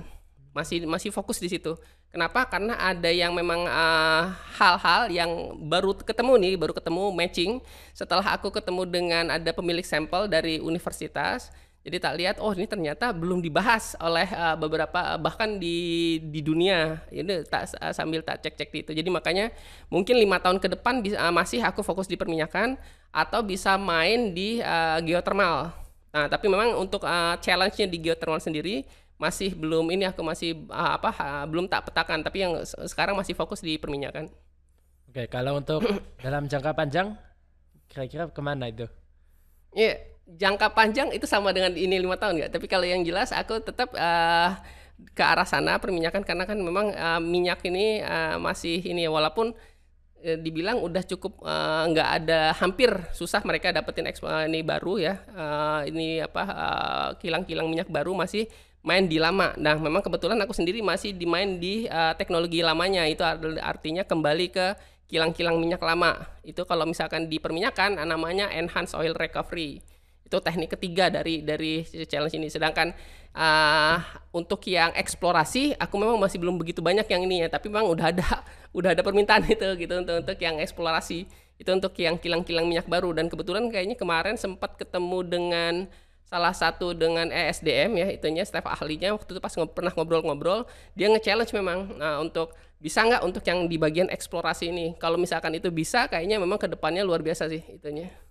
masih 0.55 0.87
masih 0.87 1.11
fokus 1.11 1.39
di 1.43 1.51
situ. 1.51 1.75
Kenapa? 2.09 2.41
Karena 2.49 2.73
ada 2.73 3.05
yang 3.13 3.37
memang 3.37 3.69
hal-hal 4.57 5.01
uh, 5.05 5.13
yang 5.13 5.29
baru 5.69 5.93
ketemu 5.93 6.33
nih, 6.41 6.53
baru 6.57 6.73
ketemu 6.73 7.13
matching 7.13 7.51
setelah 7.93 8.25
aku 8.33 8.49
ketemu 8.49 8.81
dengan 8.89 9.29
ada 9.29 9.51
pemilik 9.53 9.85
sampel 9.85 10.25
dari 10.25 10.57
universitas 10.57 11.53
jadi 11.89 11.97
tak 11.97 12.13
lihat 12.21 12.35
oh 12.37 12.53
ini 12.53 12.69
ternyata 12.69 13.09
belum 13.09 13.41
dibahas 13.41 13.97
oleh 13.97 14.29
uh, 14.29 14.53
beberapa 14.53 15.17
bahkan 15.17 15.57
di 15.57 16.21
di 16.21 16.45
dunia. 16.45 17.01
Ini 17.09 17.49
tak 17.49 17.73
uh, 17.81 17.89
sambil 17.89 18.21
tak 18.21 18.45
cek-cek 18.45 18.69
itu. 18.85 18.91
Jadi 18.93 19.09
makanya 19.09 19.49
mungkin 19.89 20.21
lima 20.21 20.37
tahun 20.37 20.61
ke 20.61 20.77
depan 20.77 21.01
bisa, 21.01 21.17
uh, 21.17 21.33
masih 21.33 21.65
aku 21.65 21.81
fokus 21.81 22.05
di 22.05 22.13
perminyakan 22.13 22.77
atau 23.09 23.41
bisa 23.41 23.73
main 23.81 24.37
di 24.37 24.61
uh, 24.61 25.01
geothermal. 25.01 25.73
Nah, 26.13 26.29
tapi 26.29 26.45
memang 26.45 26.77
untuk 26.77 27.09
uh, 27.09 27.33
challenge-nya 27.41 27.89
di 27.89 27.97
geothermal 27.97 28.37
sendiri 28.37 28.85
masih 29.17 29.57
belum 29.57 29.89
ini 29.89 30.05
aku 30.05 30.21
masih 30.21 30.69
uh, 30.69 30.93
apa 30.93 31.09
uh, 31.17 31.45
belum 31.49 31.65
tak 31.65 31.89
petakan, 31.89 32.21
tapi 32.21 32.45
yang 32.45 32.53
sekarang 32.85 33.17
masih 33.17 33.33
fokus 33.33 33.65
di 33.65 33.81
perminyakan. 33.81 34.29
Oke, 35.09 35.25
kalau 35.25 35.57
untuk 35.57 35.81
dalam 36.21 36.45
jangka 36.45 36.77
panjang 36.77 37.17
kira-kira 37.89 38.29
ke 38.29 38.41
mana 38.45 38.69
itu? 38.69 38.85
Iya, 39.73 39.97
yeah 39.97 40.08
jangka 40.29 40.77
panjang 40.77 41.09
itu 41.09 41.25
sama 41.25 41.49
dengan 41.49 41.73
ini 41.73 41.97
lima 41.97 42.19
tahun 42.19 42.37
nggak? 42.37 42.51
Tapi 42.53 42.65
kalau 42.69 42.85
yang 42.85 43.01
jelas 43.01 43.33
aku 43.33 43.57
tetap 43.65 43.89
uh, 43.97 44.53
ke 45.15 45.23
arah 45.23 45.47
sana 45.47 45.79
perminyakan 45.79 46.21
karena 46.21 46.43
kan 46.45 46.59
memang 46.59 46.91
uh, 46.93 47.21
minyak 47.23 47.63
ini 47.65 48.03
uh, 48.03 48.37
masih 48.37 48.83
ini 48.83 49.07
ya 49.07 49.11
walaupun 49.11 49.55
uh, 50.21 50.37
dibilang 50.37 50.83
udah 50.83 51.01
cukup 51.07 51.39
nggak 51.89 52.09
uh, 52.09 52.17
ada 52.19 52.39
hampir 52.59 52.91
susah 53.15 53.39
mereka 53.47 53.71
dapetin 53.71 54.05
uh, 54.05 54.43
ini 54.45 54.59
baru 54.61 54.99
ya 54.99 55.15
uh, 55.33 55.81
ini 55.87 56.19
apa 56.19 56.43
kilang-kilang 57.23 57.65
uh, 57.65 57.71
minyak 57.71 57.89
baru 57.89 58.11
masih 58.13 58.45
main 58.79 59.07
di 59.11 59.19
lama. 59.19 59.51
Nah, 59.59 59.75
memang 59.75 59.99
kebetulan 59.99 60.39
aku 60.39 60.55
sendiri 60.55 60.79
masih 60.79 61.11
dimain 61.11 61.59
di 61.59 61.83
uh, 61.91 62.15
teknologi 62.15 62.63
lamanya. 62.63 63.03
Itu 63.11 63.27
artinya 63.59 64.07
kembali 64.07 64.47
ke 64.55 64.79
kilang-kilang 65.11 65.59
minyak 65.59 65.83
lama. 65.83 66.15
Itu 66.47 66.63
kalau 66.63 66.87
misalkan 66.87 67.27
di 67.27 67.43
perminyakan 67.43 67.99
namanya 68.07 68.47
enhanced 68.55 68.95
oil 68.95 69.11
recovery 69.19 69.83
itu 70.29 70.37
teknik 70.37 70.69
ketiga 70.77 71.09
dari 71.09 71.41
dari 71.41 71.81
challenge 72.05 72.37
ini. 72.37 72.53
Sedangkan 72.53 72.93
uh, 73.33 73.97
untuk 74.29 74.61
yang 74.69 74.93
eksplorasi 74.93 75.73
aku 75.81 75.97
memang 75.97 76.21
masih 76.21 76.37
belum 76.37 76.61
begitu 76.61 76.85
banyak 76.85 77.09
yang 77.09 77.25
ini 77.25 77.41
ya 77.41 77.47
tapi 77.49 77.73
memang 77.73 77.89
udah 77.89 78.13
ada 78.13 78.45
udah 78.77 78.93
ada 78.93 79.01
permintaan 79.01 79.49
itu 79.49 79.65
gitu. 79.81 79.93
Untuk 79.97 80.15
untuk 80.21 80.37
yang 80.37 80.61
eksplorasi. 80.61 81.25
Itu 81.59 81.75
untuk 81.75 81.91
yang 81.99 82.15
kilang-kilang 82.15 82.69
minyak 82.69 82.87
baru. 82.87 83.11
Dan 83.11 83.27
kebetulan 83.27 83.67
kayaknya 83.67 83.97
kemarin 83.99 84.39
sempat 84.39 84.79
ketemu 84.79 85.19
dengan 85.27 85.73
salah 86.29 86.53
satu 86.53 86.93
dengan 86.93 87.33
ESDM 87.33 87.89
ya 87.97 88.07
itunya 88.13 88.45
staff 88.45 88.69
ahlinya. 88.69 89.17
Waktu 89.17 89.33
itu 89.33 89.41
pas 89.41 89.51
ngob 89.57 89.73
pernah 89.73 89.91
ngobrol-ngobrol 89.91 90.69
dia 90.93 91.09
nge-challenge 91.09 91.51
memang. 91.57 91.97
Nah, 91.97 92.21
untuk 92.21 92.53
bisa 92.79 93.01
nggak 93.03 93.25
untuk 93.25 93.43
yang 93.43 93.65
di 93.65 93.75
bagian 93.75 94.07
eksplorasi 94.13 94.71
ini? 94.71 94.93
Kalau 95.01 95.17
misalkan 95.17 95.57
itu 95.57 95.67
bisa 95.73 96.05
kayaknya 96.07 96.37
memang 96.39 96.61
ke 96.61 96.69
depannya 96.69 97.03
luar 97.03 97.19
biasa 97.19 97.49
sih 97.51 97.65
itunya 97.75 98.28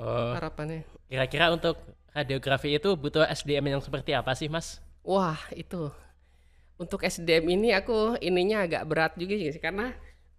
Oh. 0.00 0.32
Harapannya. 0.32 0.88
Kira-kira 1.12 1.52
untuk 1.52 1.76
radiografi 2.16 2.72
itu 2.72 2.96
butuh 2.96 3.28
SDM 3.28 3.76
yang 3.76 3.82
seperti 3.84 4.16
apa 4.16 4.32
sih, 4.32 4.48
Mas? 4.48 4.80
Wah, 5.04 5.36
itu. 5.52 5.92
Untuk 6.80 7.04
SDM 7.04 7.44
ini 7.60 7.76
aku 7.76 8.16
ininya 8.24 8.64
agak 8.64 8.88
berat 8.88 9.12
juga 9.20 9.36
sih 9.36 9.60
karena 9.60 9.92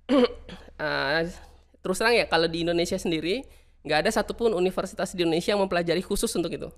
uh, 0.09 1.21
terus 1.85 1.97
terang 2.01 2.17
ya 2.17 2.25
kalau 2.25 2.49
di 2.49 2.65
Indonesia 2.65 2.97
sendiri 2.97 3.45
nggak 3.85 4.05
ada 4.05 4.11
satupun 4.13 4.53
universitas 4.57 5.13
di 5.13 5.21
Indonesia 5.21 5.53
yang 5.53 5.61
mempelajari 5.61 6.01
khusus 6.01 6.33
untuk 6.33 6.49
itu. 6.49 6.69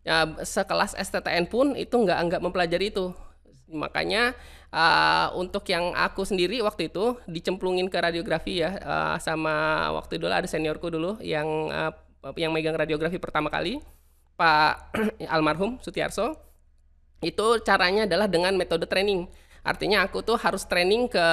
Ya, 0.00 0.24
sekelas 0.40 0.96
STTN 0.96 1.52
pun 1.52 1.76
itu 1.76 1.92
nggak 1.92 2.18
nggak 2.32 2.40
mempelajari 2.40 2.88
itu. 2.88 3.12
Makanya 3.68 4.32
uh, 4.72 5.36
untuk 5.36 5.68
yang 5.68 5.92
aku 5.92 6.24
sendiri 6.24 6.64
waktu 6.64 6.88
itu 6.88 7.20
dicemplungin 7.28 7.92
ke 7.92 8.00
radiografi 8.00 8.64
ya 8.64 8.80
uh, 8.80 9.16
sama 9.20 9.86
waktu 9.94 10.16
dulu 10.16 10.32
ada 10.32 10.48
seniorku 10.48 10.88
dulu 10.88 11.20
yang 11.20 11.46
uh, 11.68 11.92
yang 12.36 12.52
megang 12.52 12.76
radiografi 12.76 13.16
pertama 13.16 13.48
kali 13.48 13.80
Pak 14.36 14.96
almarhum 15.34 15.80
Sutiarso 15.80 16.36
itu 17.20 17.60
caranya 17.64 18.08
adalah 18.08 18.28
dengan 18.28 18.56
metode 18.56 18.88
training 18.88 19.28
artinya 19.60 20.04
aku 20.08 20.24
tuh 20.24 20.40
harus 20.40 20.64
training 20.64 21.08
ke 21.08 21.26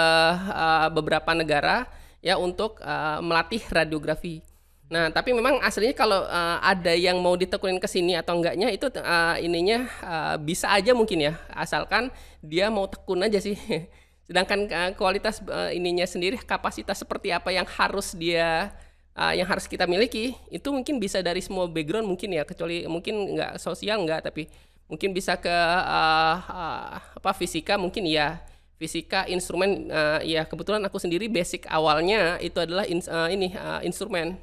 uh, 0.51 0.91
beberapa 0.91 1.31
negara 1.31 1.87
ya 2.19 2.35
untuk 2.35 2.83
uh, 2.83 3.23
melatih 3.23 3.63
radiografi 3.71 4.43
Nah, 4.87 5.11
tapi 5.11 5.35
memang 5.35 5.59
aslinya 5.59 5.91
kalau 5.91 6.23
uh, 6.23 6.57
ada 6.63 6.95
yang 6.95 7.19
mau 7.19 7.35
ditekunin 7.35 7.75
ke 7.75 7.91
sini 7.91 8.15
atau 8.15 8.39
enggaknya 8.39 8.71
itu 8.71 8.87
uh, 8.87 9.35
ininya 9.35 9.83
uh, 9.99 10.35
bisa 10.39 10.71
aja 10.71 10.95
mungkin 10.95 11.27
ya, 11.27 11.33
asalkan 11.51 12.07
dia 12.39 12.71
mau 12.71 12.87
tekun 12.87 13.19
aja 13.19 13.35
sih. 13.43 13.59
Sedangkan 14.27 14.63
uh, 14.71 14.91
kualitas 14.95 15.43
uh, 15.43 15.75
ininya 15.75 16.07
sendiri 16.07 16.39
kapasitas 16.39 17.03
seperti 17.03 17.35
apa 17.35 17.51
yang 17.51 17.67
harus 17.67 18.15
dia 18.15 18.71
uh, 19.17 19.33
yang 19.33 19.49
harus 19.49 19.65
kita 19.65 19.89
miliki 19.89 20.37
itu 20.53 20.69
mungkin 20.69 21.01
bisa 21.01 21.19
dari 21.25 21.41
semua 21.41 21.65
background 21.65 22.05
mungkin 22.05 22.29
ya 22.37 22.45
kecuali 22.45 22.85
mungkin 22.85 23.33
nggak 23.33 23.57
sosial 23.57 24.05
nggak 24.05 24.29
tapi 24.29 24.45
mungkin 24.87 25.11
bisa 25.11 25.35
ke 25.35 25.51
uh, 25.51 26.37
uh, 26.47 27.01
apa 27.17 27.31
fisika 27.35 27.75
mungkin 27.75 28.05
ya. 28.07 28.39
Fisika 28.77 29.25
instrumen 29.25 29.89
uh, 29.89 30.21
ya 30.21 30.45
kebetulan 30.45 30.77
aku 30.85 31.01
sendiri 31.01 31.25
basic 31.25 31.65
awalnya 31.65 32.37
itu 32.37 32.61
adalah 32.61 32.85
in, 32.85 33.01
uh, 33.09 33.25
ini 33.25 33.49
uh, 33.57 33.81
instrumen 33.81 34.37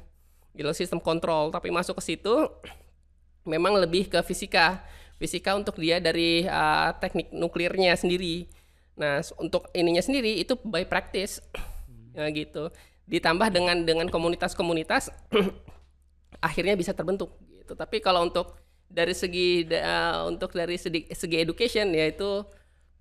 gitu 0.51 0.67
sistem 0.75 0.99
kontrol. 0.99 1.55
Tapi 1.55 1.71
masuk 1.71 2.03
ke 2.03 2.03
situ 2.03 2.51
memang 3.47 3.79
lebih 3.79 4.11
ke 4.11 4.19
fisika. 4.27 4.83
Fisika 5.15 5.55
untuk 5.55 5.79
dia 5.79 6.03
dari 6.03 6.43
uh, 6.43 6.91
teknik 6.99 7.31
nuklirnya 7.31 7.95
sendiri. 7.95 8.51
Nah 8.99 9.23
untuk 9.39 9.71
ininya 9.71 10.03
sendiri 10.03 10.43
itu 10.43 10.59
by 10.67 10.83
practice 10.83 11.39
ya 12.19 12.27
gitu 12.35 12.67
ditambah 13.05 13.53
dengan 13.53 13.85
dengan 13.85 14.07
komunitas-komunitas 14.09 15.13
akhirnya 16.47 16.73
bisa 16.73 16.91
terbentuk 16.91 17.37
gitu. 17.53 17.77
Tapi 17.77 18.01
kalau 18.01 18.25
untuk 18.25 18.57
dari 18.89 19.13
segi 19.13 19.65
uh, 19.69 20.29
untuk 20.29 20.53
dari 20.53 20.77
segi, 20.77 21.09
segi 21.13 21.37
education 21.41 21.89
ya 21.93 22.09
itu 22.09 22.45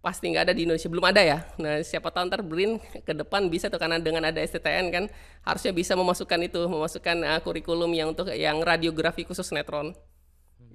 pasti 0.05 0.29
nggak 0.29 0.53
ada 0.53 0.55
di 0.57 0.69
Indonesia 0.69 0.89
belum 0.93 1.07
ada 1.09 1.23
ya. 1.25 1.39
Nah 1.57 1.81
siapa 1.81 2.13
tahu 2.13 2.29
ntar 2.29 2.45
Brin 2.45 2.77
ke 2.81 3.17
depan 3.17 3.49
bisa 3.49 3.73
tuh 3.73 3.81
karena 3.81 3.97
dengan 3.97 4.29
ada 4.29 4.37
STTN 4.45 4.93
kan 4.93 5.05
harusnya 5.49 5.73
bisa 5.73 5.97
memasukkan 5.97 6.41
itu 6.45 6.61
memasukkan 6.69 7.17
uh, 7.25 7.41
kurikulum 7.41 7.89
yang 7.97 8.13
untuk 8.13 8.29
yang 8.37 8.61
radiografi 8.61 9.25
khusus 9.25 9.49
netron 9.57 9.97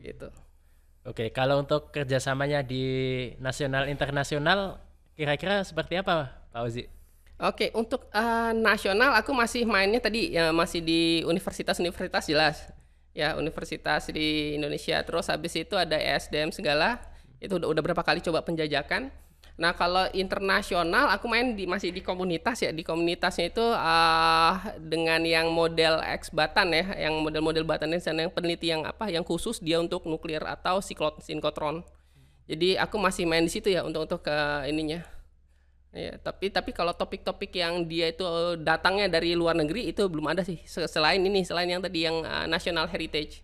gitu. 0.01 0.33
Oke 1.05 1.29
kalau 1.29 1.61
untuk 1.61 1.93
kerjasamanya 1.93 2.65
di 2.65 2.81
nasional 3.37 3.85
internasional 3.85 4.81
kira-kira 5.13 5.61
seperti 5.61 6.01
apa 6.01 6.49
Pak 6.49 6.61
Ozi? 6.65 6.98
Oke, 7.39 7.71
untuk 7.71 8.11
uh, 8.11 8.51
nasional 8.51 9.15
aku 9.15 9.31
masih 9.31 9.63
mainnya 9.63 10.03
tadi 10.03 10.35
ya 10.35 10.51
masih 10.51 10.83
di 10.83 11.23
universitas-universitas 11.23 12.27
jelas. 12.27 12.67
Ya, 13.15 13.39
universitas 13.39 14.11
di 14.11 14.59
Indonesia. 14.59 14.99
Terus 15.07 15.31
habis 15.31 15.55
itu 15.55 15.79
ada 15.79 15.95
ESDM 15.95 16.51
segala. 16.51 16.99
Itu 17.39 17.55
udah, 17.55 17.71
udah 17.71 17.81
berapa 17.83 18.03
kali 18.03 18.19
coba 18.19 18.43
penjajakan. 18.43 19.07
Nah, 19.55 19.71
kalau 19.71 20.11
internasional 20.11 21.15
aku 21.15 21.31
main 21.31 21.55
di 21.55 21.63
masih 21.63 21.95
di 21.95 22.03
komunitas 22.03 22.59
ya. 22.59 22.75
Di 22.75 22.83
komunitasnya 22.83 23.55
itu 23.55 23.63
uh, 23.63 24.59
dengan 24.83 25.23
yang 25.23 25.47
model 25.47 26.03
X 26.19 26.35
batan 26.35 26.75
ya, 26.75 26.91
yang 27.07 27.23
model-model 27.23 27.63
batan 27.63 27.95
dan 27.95 28.19
yang 28.19 28.31
peneliti 28.35 28.67
yang 28.67 28.83
apa 28.83 29.07
yang 29.07 29.23
khusus 29.23 29.63
dia 29.63 29.79
untuk 29.79 30.03
nuklir 30.03 30.43
atau 30.43 30.83
sinkotron. 31.23 31.87
Jadi 32.51 32.75
aku 32.75 32.99
masih 32.99 33.23
main 33.23 33.47
di 33.47 33.51
situ 33.51 33.71
ya 33.71 33.87
untuk 33.87 34.03
untuk 34.03 34.27
ke 34.27 34.67
ininya 34.67 35.18
Ya, 35.89 36.21
tapi 36.21 36.53
tapi 36.53 36.69
kalau 36.69 36.93
topik-topik 36.93 37.49
yang 37.57 37.81
dia 37.89 38.13
itu 38.13 38.21
datangnya 38.61 39.09
dari 39.09 39.33
luar 39.33 39.57
negeri 39.57 39.89
itu 39.89 40.05
belum 40.05 40.29
ada 40.29 40.45
sih 40.45 40.61
selain 40.69 41.17
ini 41.17 41.41
selain 41.41 41.65
yang 41.65 41.81
tadi 41.81 42.05
yang 42.05 42.21
uh, 42.21 42.45
national 42.45 42.85
heritage. 42.85 43.41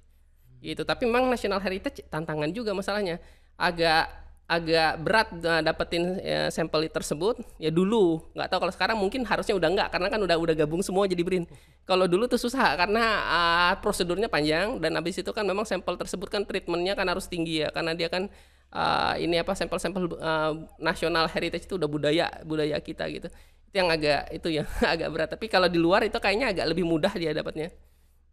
Gitu 0.61 0.85
tapi 0.85 1.09
memang 1.09 1.25
national 1.25 1.57
heritage 1.57 2.05
tantangan 2.05 2.53
juga 2.53 2.77
masalahnya. 2.77 3.17
Agak 3.57 4.13
agak 4.45 5.01
berat 5.01 5.29
uh, 5.41 5.61
dapetin 5.65 6.21
uh, 6.21 6.49
sampel 6.53 6.85
tersebut. 6.85 7.41
Ya 7.57 7.73
dulu 7.73 8.21
nggak 8.37 8.45
tahu 8.53 8.59
kalau 8.69 8.73
sekarang 8.77 8.97
mungkin 9.01 9.25
harusnya 9.25 9.57
udah 9.57 9.69
nggak 9.73 9.89
karena 9.89 10.07
kan 10.13 10.21
udah 10.21 10.37
udah 10.37 10.53
gabung 10.53 10.85
semua 10.85 11.09
jadi 11.09 11.25
brin 11.25 11.49
kalau 11.89 12.05
dulu 12.05 12.29
tuh 12.29 12.37
susah 12.37 12.77
karena 12.77 13.03
uh, 13.25 13.73
prosedurnya 13.81 14.29
panjang 14.29 14.77
dan 14.77 14.93
habis 14.93 15.17
itu 15.17 15.33
kan 15.33 15.41
memang 15.41 15.65
sampel 15.65 15.97
tersebut 15.97 16.29
kan 16.29 16.45
treatmentnya 16.45 16.93
kan 16.93 17.09
harus 17.09 17.25
tinggi 17.25 17.65
ya 17.65 17.73
karena 17.73 17.97
dia 17.97 18.05
kan 18.05 18.29
uh, 18.73 19.13
ini 19.19 19.41
apa 19.41 19.53
sampel-sampel 19.57 20.17
uh, 20.17 20.53
nasional 20.81 21.25
heritage 21.29 21.65
itu 21.67 21.75
udah 21.77 21.89
budaya 21.89 22.25
budaya 22.47 22.77
kita 22.81 23.05
gitu 23.11 23.27
itu 23.69 23.75
yang 23.75 23.89
agak 23.91 24.29
itu 24.33 24.47
ya 24.61 24.63
agak 24.93 25.09
berat 25.13 25.29
tapi 25.33 25.45
kalau 25.51 25.67
di 25.69 25.79
luar 25.81 26.05
itu 26.07 26.17
kayaknya 26.21 26.53
agak 26.53 26.65
lebih 26.71 26.85
mudah 26.87 27.13
dia 27.17 27.31
dapatnya 27.35 27.69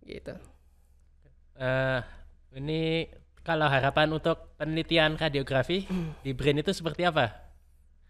gitu 0.06 0.34
Eh, 1.66 2.00
ini 2.58 3.08
kalau 3.46 3.66
harapan 3.74 4.08
untuk 4.16 4.36
penelitian 4.58 5.16
radiografi 5.20 5.78
di 6.24 6.30
BRIN 6.36 6.62
itu 6.62 6.72
seperti 6.78 7.02
apa? 7.10 7.24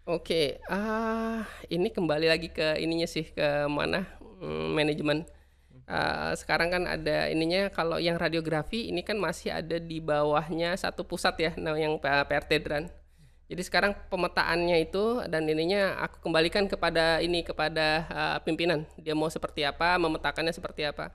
Oke, 0.02 0.58
ah 0.66 1.46
ini 1.70 1.86
kembali 1.94 2.26
lagi 2.26 2.50
ke 2.50 2.74
ininya 2.82 3.06
sih 3.06 3.24
ke 3.36 3.70
mana 3.70 3.98
Hmm, 4.42 4.74
manajemen. 4.74 5.22
Ah, 5.86 6.32
sekarang 6.38 6.70
kan 6.70 6.82
ada 6.86 7.28
ininya 7.28 7.68
kalau 7.68 7.98
yang 7.98 8.16
radiografi 8.16 8.88
ini 8.88 9.02
kan 9.02 9.18
masih 9.18 9.50
ada 9.50 9.76
di 9.82 9.98
bawahnya 9.98 10.72
satu 10.78 11.02
pusat 11.02 11.34
ya, 11.38 11.52
nah 11.58 11.74
yang 11.74 11.98
PRT 12.00 12.52
Dran. 12.62 12.84
Jadi 13.50 13.62
sekarang 13.68 13.92
pemetaannya 14.08 14.80
itu 14.80 15.20
dan 15.28 15.44
ininya 15.44 16.00
aku 16.00 16.24
kembalikan 16.24 16.64
kepada 16.70 17.20
ini 17.20 17.44
kepada 17.44 17.86
ah, 18.08 18.38
pimpinan. 18.40 18.88
Dia 18.96 19.12
mau 19.12 19.28
seperti 19.28 19.66
apa, 19.66 19.98
memetakannya 20.00 20.54
seperti 20.54 20.88
apa. 20.88 21.12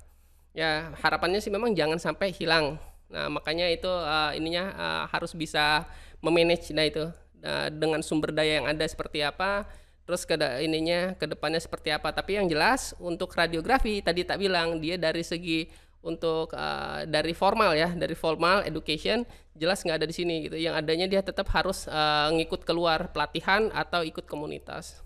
Ya 0.53 0.93
harapannya 1.01 1.39
sih 1.41 1.49
memang 1.53 1.73
jangan 1.73 1.97
sampai 1.97 2.29
hilang. 2.35 2.77
Nah 3.09 3.31
makanya 3.31 3.65
itu 3.71 3.89
ah, 3.89 4.35
ininya 4.37 4.63
ah, 4.77 5.03
harus 5.09 5.33
bisa 5.33 5.87
memanage 6.21 6.73
nah 6.73 6.85
itu 6.85 7.09
Nah, 7.41 7.69
dengan 7.69 8.01
sumber 8.01 8.33
daya 8.33 8.61
yang 8.61 8.67
ada 8.67 8.85
seperti 8.85 9.21
apa, 9.21 9.69
terus 10.07 10.23
ke 10.23 10.39
ininya 10.63 11.19
ke 11.19 11.27
depannya 11.27 11.59
seperti 11.59 11.91
apa. 11.91 12.15
Tapi 12.15 12.39
yang 12.39 12.47
jelas 12.47 12.95
untuk 13.03 13.35
radiografi 13.35 13.99
tadi 13.99 14.23
tak 14.23 14.39
bilang 14.39 14.79
dia 14.79 14.95
dari 14.95 15.21
segi 15.21 15.67
untuk 15.99 16.55
ah, 16.55 17.03
dari 17.03 17.35
formal 17.35 17.75
ya, 17.75 17.91
dari 17.91 18.15
formal 18.15 18.63
education 18.63 19.27
jelas 19.51 19.83
nggak 19.83 19.99
ada 19.99 20.07
di 20.07 20.15
sini 20.15 20.47
gitu. 20.47 20.55
Yang 20.55 20.75
adanya 20.79 21.07
dia 21.11 21.19
tetap 21.19 21.51
harus 21.51 21.91
ah, 21.91 22.31
ngikut 22.31 22.63
keluar 22.63 23.11
pelatihan 23.11 23.67
atau 23.75 24.07
ikut 24.07 24.23
komunitas. 24.23 25.03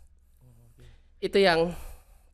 Itu 1.18 1.42
yang 1.42 1.74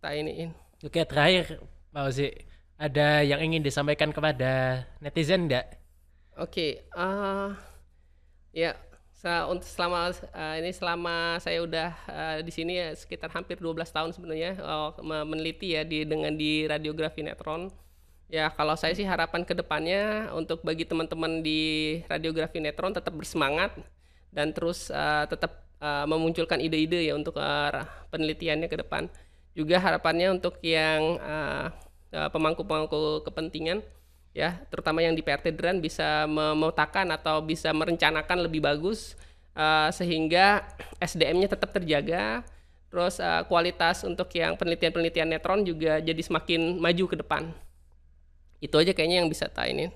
tak 0.04 0.20
iniin. 0.20 0.52
Oke, 0.84 1.08
terakhir 1.08 1.64
Pak 1.90 2.04
Ozi, 2.04 2.30
ada 2.78 3.24
yang 3.24 3.42
ingin 3.42 3.64
disampaikan 3.64 4.14
kepada 4.14 4.84
netizen 5.02 5.50
enggak? 5.50 5.80
Oke, 6.38 6.86
ah 6.94 7.58
ya 8.54 8.78
sa- 8.78 8.87
untuk 9.50 9.66
selama 9.66 10.14
ah, 10.30 10.56
ini 10.62 10.70
selama 10.70 11.42
saya 11.42 11.66
udah 11.66 11.90
ah, 12.06 12.38
di 12.46 12.54
sini 12.54 12.78
ya 12.78 12.94
sekitar 12.94 13.34
hampir 13.34 13.58
12 13.58 13.90
tahun 13.90 14.14
sebenarnya 14.14 14.62
me- 15.02 15.26
meneliti 15.26 15.74
ya 15.74 15.82
di 15.82 16.06
dengan 16.06 16.38
di 16.38 16.70
radiografi 16.70 17.26
netron. 17.26 17.74
Ya 18.30 18.52
kalau 18.54 18.78
saya 18.78 18.94
sih 18.94 19.08
harapan 19.08 19.42
ke 19.48 19.58
depannya 19.58 20.30
untuk 20.38 20.62
bagi 20.62 20.86
teman-teman 20.86 21.42
di 21.42 21.62
radiografi 22.06 22.62
netron 22.62 22.94
tetap 22.94 23.16
bersemangat 23.18 23.74
dan 24.30 24.54
terus 24.54 24.94
ah, 24.94 25.26
tetap 25.26 25.66
ah, 25.82 26.06
memunculkan 26.06 26.62
ide-ide 26.62 27.10
ya 27.10 27.18
untuk 27.18 27.42
ra- 27.42 27.90
penelitiannya 28.14 28.70
ke 28.70 28.78
depan. 28.86 29.10
Juga 29.58 29.82
harapannya 29.82 30.38
untuk 30.38 30.62
yang 30.62 31.18
ah, 31.26 31.74
ah, 32.14 32.30
pemangku-pemangku 32.30 33.26
kepentingan 33.26 33.82
ya 34.38 34.54
terutama 34.70 35.02
yang 35.02 35.18
di 35.18 35.26
PRT 35.26 35.58
Dran 35.58 35.82
bisa 35.82 36.30
memetakan 36.30 37.10
atau 37.10 37.42
bisa 37.42 37.74
merencanakan 37.74 38.46
lebih 38.46 38.62
bagus 38.62 39.18
eh, 39.58 39.90
sehingga 39.90 40.62
SDM-nya 41.02 41.58
tetap 41.58 41.74
terjaga 41.74 42.46
terus 42.94 43.18
eh, 43.18 43.42
kualitas 43.50 44.06
untuk 44.06 44.30
yang 44.38 44.54
penelitian-penelitian 44.54 45.34
netron 45.34 45.66
juga 45.66 45.98
jadi 45.98 46.22
semakin 46.22 46.78
maju 46.78 47.06
ke 47.10 47.16
depan 47.18 47.50
itu 48.62 48.78
aja 48.78 48.94
kayaknya 48.94 49.26
yang 49.26 49.30
bisa 49.30 49.50
tak 49.50 49.74
ini 49.74 49.90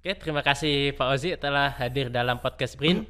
Oke, 0.00 0.16
terima 0.16 0.40
kasih 0.40 0.96
Pak 0.96 1.08
Ozi 1.12 1.36
telah 1.36 1.76
hadir 1.76 2.08
dalam 2.08 2.40
podcast 2.40 2.72
BRIN. 2.80 3.04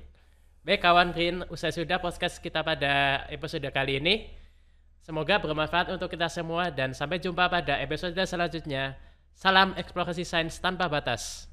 Baik 0.67 0.83
kawan 0.83 1.15
BRIN, 1.15 1.47
usai 1.47 1.71
sudah 1.71 2.03
podcast 2.03 2.43
kita 2.43 2.67
pada 2.67 3.23
episode 3.31 3.63
kali 3.71 4.03
ini. 4.03 4.27
Semoga 4.99 5.39
bermanfaat 5.39 5.95
untuk 5.95 6.11
kita 6.11 6.27
semua 6.27 6.67
dan 6.75 6.91
sampai 6.91 7.23
jumpa 7.23 7.47
pada 7.47 7.79
episode 7.79 8.19
selanjutnya. 8.27 8.99
Salam 9.35 9.75
eksplorasi 9.79 10.23
sains 10.27 10.59
tanpa 10.61 10.87
batas. 10.87 11.51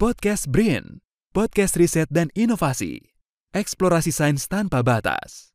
Podcast 0.00 0.48
BRIN, 0.48 1.04
podcast 1.36 1.76
riset 1.76 2.08
dan 2.08 2.32
inovasi. 2.32 3.12
Eksplorasi 3.52 4.14
sains 4.14 4.48
tanpa 4.48 4.80
batas. 4.80 5.49